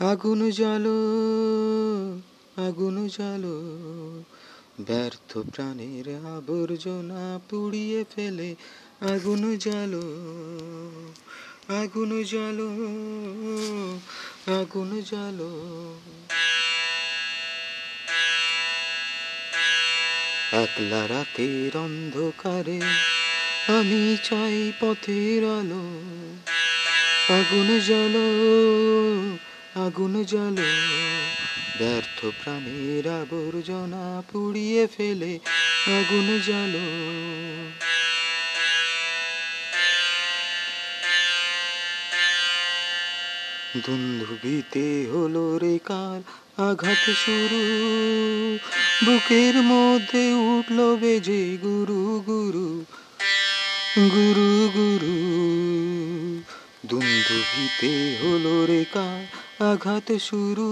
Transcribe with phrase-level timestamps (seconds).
[0.00, 0.98] আগুন জালো
[2.56, 3.56] আগুন জালো
[4.80, 8.54] ব্যর্থ প্রাণের আবর্জনা পুড়িয়ে ফেলে
[9.00, 10.04] আগুন জালো
[11.68, 12.70] আগুন জালো
[14.60, 15.50] আগুন জালো
[20.52, 22.80] একলা রাতের অন্ধকারে
[23.68, 25.84] আমি চাই পথের আলো।
[27.30, 28.26] আগুন জ্বালো
[29.74, 30.68] আগুন জ্বালো,
[31.78, 35.38] ব্যর্থ প্রাণের আবর্জনা পুড়িয়ে ফেলে,
[35.86, 36.86] আগুন জ্বালো।
[43.86, 46.20] দুন্দুবিতে হলো রে কার
[46.62, 47.62] আঘাত শুরু,
[49.04, 52.84] বুকের মধ্যে উঠল বেজে গুরু গুরু
[54.10, 55.16] গুরু গুরু।
[56.86, 60.68] দুন্দুবিতে হলো রে কার আঘাত শুরু।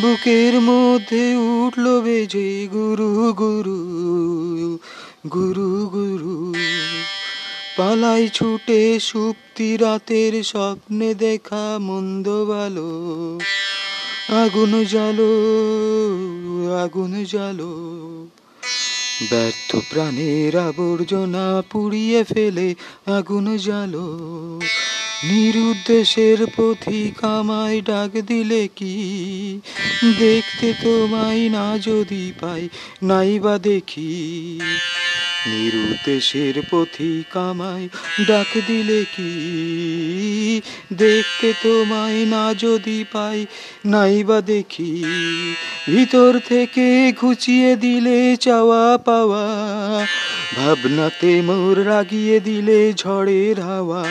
[0.00, 3.80] বুকের মধ্যে উঠল বেজে গুরু গুরু
[5.30, 6.54] গুরু গুরু।
[7.76, 12.88] পালাই ছুটে সুপ্তি রাতের স্বপ্নে দেখা মন্দ ভালো।
[14.42, 15.32] আগুন জালো
[16.82, 17.72] আগুন জালো
[19.30, 22.74] ব্যর্থ প্রাণের আবর্জনা পুড়িয়ে ফেলে
[23.06, 24.06] আগুন জালো
[25.24, 29.60] নিরুদ্দেশের পথি আমায় ডাক দিলে কি?
[30.18, 32.68] দেখতে তোমায় না যদি পাই,
[33.02, 34.60] নাই বা দেখি।
[35.46, 37.88] নিরুদ্দেশের পথি আমায়
[38.26, 39.32] ডাক দিলে কি?
[40.96, 43.38] দেখতে তোমায় না যদি পাই
[43.86, 44.92] নাই বা দেখি।
[45.90, 46.86] ভিতর থেকে
[47.20, 49.44] ঘুচিয়ে দিলে চাওয়া পাওয়া,
[50.56, 54.02] ভাবনাতে মোর রাগিয়ে দিলে ঝড়ের হাওয়া।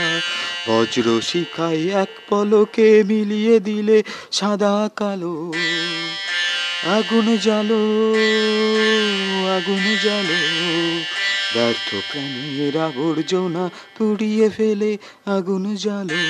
[0.68, 3.98] বজ্র শিখায় এক পলকে মিলিয়ে দিলে
[4.32, 5.36] সাদা কালো।
[6.98, 7.84] আগুন জালো
[9.56, 10.40] আগুন জালো
[11.56, 14.92] ব্যর্থ প্রাণের আবর্জনা তুড়িয়ে ফেলে
[15.28, 16.22] আগুন জালো